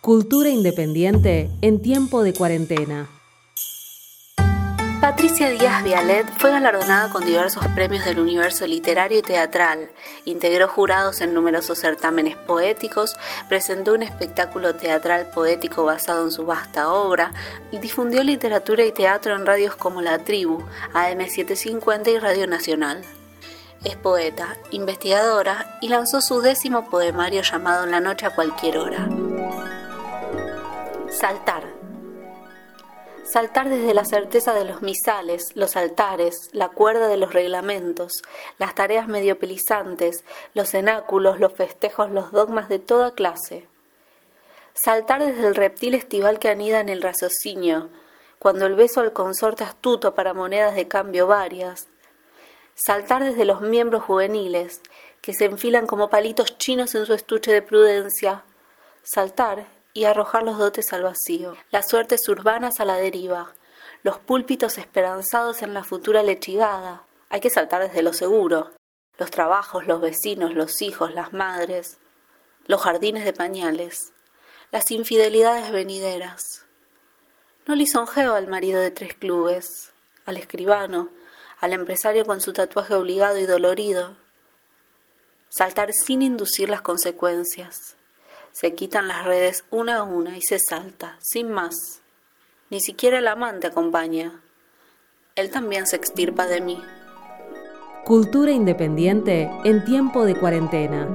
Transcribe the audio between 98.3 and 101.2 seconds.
independiente en tiempo de cuarentena.